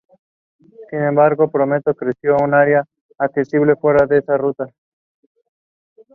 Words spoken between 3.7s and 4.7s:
fuera de esa ruta.